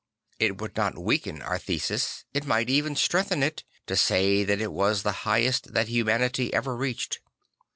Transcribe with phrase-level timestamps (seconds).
[0.39, 4.71] It would not weaken our thesis, it might even strengthen it, to say that it
[4.71, 7.19] was the highest that humanity ever reached.